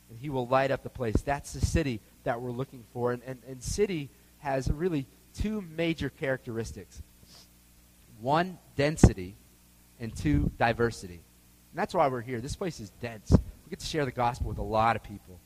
[0.08, 1.20] and he will light up the place.
[1.22, 3.12] That's the city that we're looking for.
[3.12, 7.02] And, and, and city has really two major characteristics
[8.22, 9.34] one, density,
[10.00, 11.14] and two, diversity.
[11.14, 12.40] And that's why we're here.
[12.40, 13.30] This place is dense.
[13.30, 15.38] We get to share the gospel with a lot of people.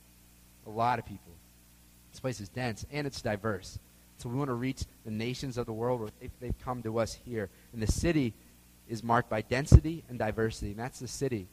[0.67, 1.33] A lot of people.
[2.11, 3.79] This place is dense and it's diverse.
[4.19, 6.11] So we want to reach the nations of the world.
[6.21, 7.49] They've, they've come to us here.
[7.73, 8.35] And the city
[8.89, 10.71] is marked by density and diversity.
[10.71, 11.49] And that's the city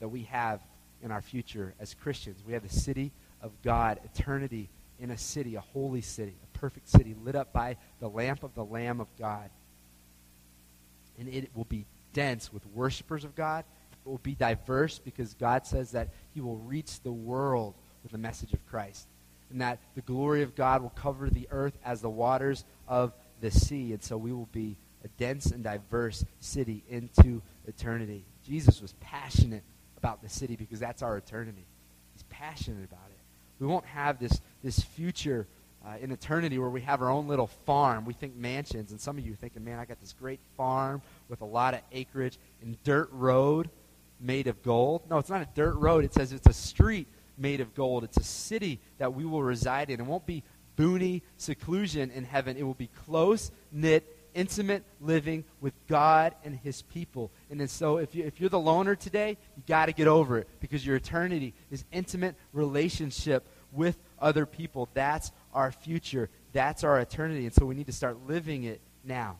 [0.00, 0.60] that we have
[1.02, 2.42] in our future as Christians.
[2.46, 6.88] We have the city of God, eternity in a city, a holy city, a perfect
[6.88, 9.50] city, lit up by the lamp of the Lamb of God
[11.28, 13.64] and it will be dense with worshipers of God.
[14.04, 18.18] It will be diverse because God says that He will reach the world with the
[18.18, 19.06] message of Christ.
[19.50, 23.50] And that the glory of God will cover the earth as the waters of the
[23.50, 23.92] sea.
[23.92, 28.24] And so we will be a dense and diverse city into eternity.
[28.44, 29.62] Jesus was passionate
[29.96, 31.66] about the city because that's our eternity.
[32.14, 33.18] He's passionate about it.
[33.60, 35.46] We won't have this, this future
[35.84, 38.04] uh, in eternity where we have our own little farm.
[38.04, 41.40] We think mansions, and some of you thinking, man, I got this great farm with
[41.40, 43.68] a lot of acreage and dirt road
[44.20, 45.02] made of gold.
[45.10, 46.04] No, it's not a dirt road.
[46.04, 48.04] It says it's a street made of gold.
[48.04, 50.00] It's a city that we will reside in.
[50.00, 50.44] It won't be
[50.76, 52.56] boony seclusion in heaven.
[52.56, 57.30] It will be close knit, intimate living with God and His people.
[57.50, 60.38] And then so if, you, if you're the loner today, you got to get over
[60.38, 64.88] it because your eternity is intimate relationship with other people.
[64.94, 66.30] That's our future.
[66.52, 67.44] That's our eternity.
[67.44, 69.36] And so we need to start living it now.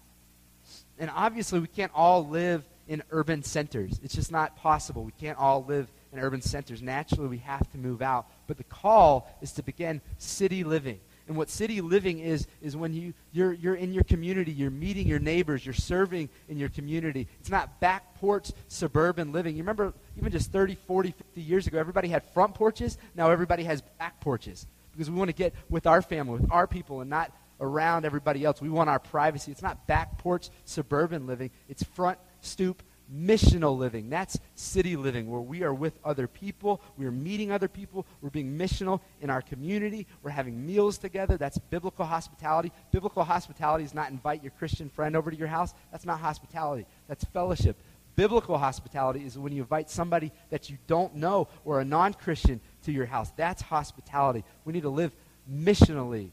[0.98, 4.00] And obviously, we can't all live in urban centers.
[4.02, 5.04] It's just not possible.
[5.04, 6.82] We can't all live in urban centers.
[6.82, 8.26] Naturally, we have to move out.
[8.46, 11.00] But the call is to begin city living.
[11.32, 15.06] And what city living is, is when you, you're, you're in your community, you're meeting
[15.06, 17.26] your neighbors, you're serving in your community.
[17.40, 19.56] It's not back porch suburban living.
[19.56, 22.98] You remember even just 30, 40, 50 years ago, everybody had front porches.
[23.14, 26.66] Now everybody has back porches because we want to get with our family, with our
[26.66, 28.60] people, and not around everybody else.
[28.60, 29.52] We want our privacy.
[29.52, 34.10] It's not back porch suburban living, it's front stoop missional living.
[34.10, 38.30] That's city living, where we are with other people, we are meeting other people, we're
[38.30, 41.36] being missional in our community, we're having meals together.
[41.36, 42.72] That's biblical hospitality.
[42.90, 45.74] Biblical hospitality is not invite your Christian friend over to your house.
[45.90, 47.76] That's not hospitality, that's fellowship.
[48.14, 52.60] Biblical hospitality is when you invite somebody that you don't know or a non Christian
[52.82, 53.32] to your house.
[53.36, 54.44] That's hospitality.
[54.66, 55.12] We need to live
[55.50, 56.30] missionally,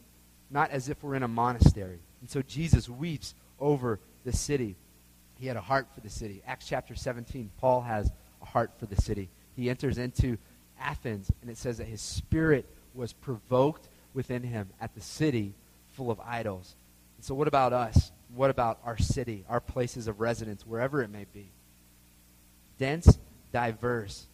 [0.49, 1.99] not as if we're in a monastery.
[2.19, 4.75] And so Jesus weeps over the city.
[5.39, 6.41] He had a heart for the city.
[6.45, 8.11] Acts chapter 17, Paul has
[8.41, 9.29] a heart for the city.
[9.55, 10.37] He enters into
[10.79, 15.53] Athens, and it says that his spirit was provoked within him at the city
[15.93, 16.75] full of idols.
[17.17, 18.11] And so, what about us?
[18.35, 21.47] What about our city, our places of residence, wherever it may be?
[22.77, 23.17] Dense,
[23.51, 24.25] diverse.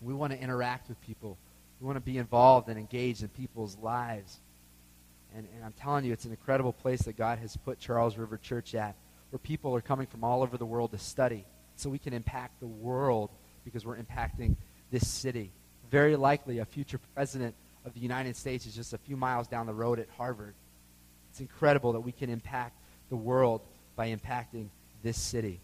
[0.00, 1.36] We want to interact with people.
[1.80, 4.38] We want to be involved and engaged in people's lives.
[5.34, 8.36] And, and I'm telling you, it's an incredible place that God has put Charles River
[8.36, 8.94] Church at
[9.32, 12.60] where people are coming from all over the world to study so we can impact
[12.60, 13.30] the world
[13.64, 14.54] because we're impacting
[14.90, 15.50] this city.
[15.90, 17.54] Very likely, a future president
[17.86, 20.52] of the United States is just a few miles down the road at Harvard.
[21.30, 22.76] It's incredible that we can impact
[23.08, 23.62] the world
[23.96, 24.68] by impacting
[25.02, 25.60] this city.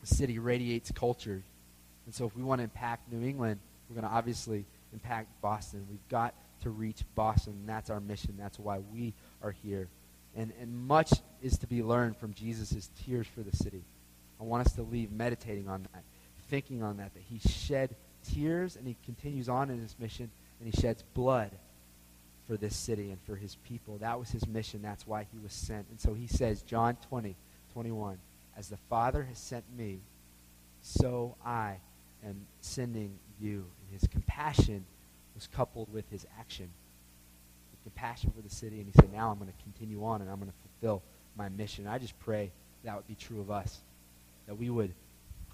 [0.00, 1.42] The city radiates culture.
[2.06, 5.84] And so, if we want to impact New England, we're going to obviously impact Boston.
[5.90, 8.36] We've got to reach Boston, that's our mission.
[8.38, 9.88] That's why we are here.
[10.36, 11.12] And, and much
[11.42, 13.82] is to be learned from Jesus' tears for the city.
[14.40, 16.02] I want us to leave meditating on that,
[16.48, 17.94] thinking on that, that he shed
[18.32, 20.30] tears and he continues on in his mission
[20.60, 21.50] and he sheds blood
[22.46, 23.98] for this city and for his people.
[23.98, 24.82] That was his mission.
[24.82, 25.86] That's why he was sent.
[25.90, 27.36] And so he says, John 20,
[27.72, 28.18] 21,
[28.56, 30.00] As the Father has sent me,
[30.82, 31.76] so I
[32.24, 33.58] am sending you.
[33.58, 34.84] And his compassion
[35.34, 36.68] was coupled with his action
[37.72, 40.30] The compassion for the city, and he said, Now I'm going to continue on and
[40.30, 41.02] I'm going to fulfill
[41.36, 41.86] my mission.
[41.86, 42.50] I just pray
[42.84, 43.78] that would be true of us,
[44.46, 44.92] that we would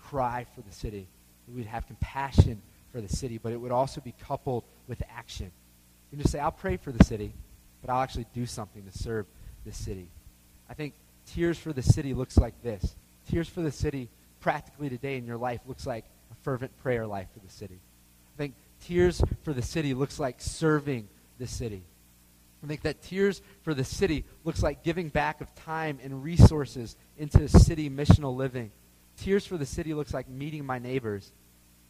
[0.02, 1.06] cry for the city,
[1.46, 2.60] that we'd have compassion
[2.92, 5.50] for the city, but it would also be coupled with action.
[6.10, 7.32] You just say, I'll pray for the city,
[7.82, 9.26] but I'll actually do something to serve
[9.66, 10.08] the city.
[10.70, 10.94] I think
[11.26, 12.96] Tears for the City looks like this.
[13.30, 14.08] Tears for the City,
[14.40, 17.78] practically today in your life, looks like a fervent prayer life for the city.
[18.34, 18.54] I think
[18.84, 21.08] Tears for the City looks like serving
[21.38, 21.82] the city.
[22.62, 26.96] I think that Tears for the City looks like giving back of time and resources
[27.16, 28.72] into city missional living.
[29.16, 31.30] Tears for the City looks like meeting my neighbors,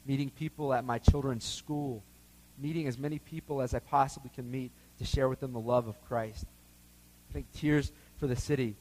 [0.07, 2.03] meeting people at my children's school,
[2.59, 5.89] meeting as many people as I possibly can meet to share with them the love
[5.89, 6.45] of Christ.
[7.31, 8.77] I think Tears for the City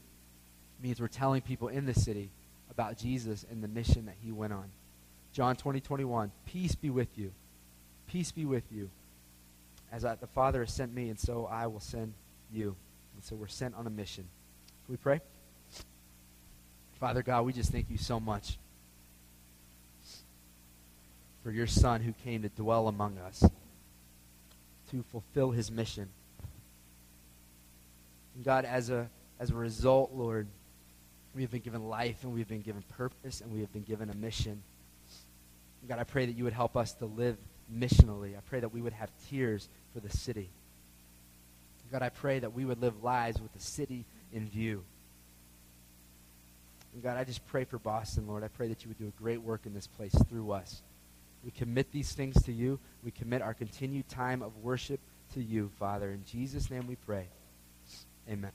[0.82, 2.30] means we're telling people in the city
[2.70, 4.70] about Jesus and the mission that he went on.
[5.32, 7.32] John 20, 21, peace be with you.
[8.06, 8.90] Peace be with you.
[9.90, 12.12] As I, the Father has sent me, and so I will send
[12.52, 12.76] you.
[13.14, 14.24] And so we're sent on a mission.
[14.86, 15.20] Can we pray?
[17.00, 18.58] Father God, we just thank you so much
[21.42, 23.44] for your Son who came to dwell among us,
[24.90, 26.08] to fulfill his mission.
[28.34, 29.08] And God, as a,
[29.38, 30.46] as a result, Lord,
[31.34, 34.10] we have been given life and we've been given purpose and we have been given
[34.10, 34.62] a mission.
[35.88, 37.36] God, I pray that you would help us to live
[37.72, 38.36] missionally.
[38.36, 40.48] I pray that we would have tears for the city.
[41.90, 44.84] God, I pray that we would live lives with the city in view.
[46.92, 48.44] And God, I just pray for Boston, Lord.
[48.44, 50.82] I pray that you would do a great work in this place through us.
[51.44, 52.78] We commit these things to you.
[53.04, 55.00] We commit our continued time of worship
[55.34, 56.10] to you, Father.
[56.10, 57.26] In Jesus' name we pray.
[58.28, 58.52] Amen.